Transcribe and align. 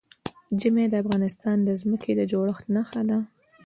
ژمی 0.59 0.85
د 0.89 0.93
افغانستان 1.03 1.57
د 1.63 1.69
ځمکې 1.81 2.11
د 2.15 2.21
جوړښت 2.31 2.65
نښه 2.75 3.01
ده. 3.09 3.19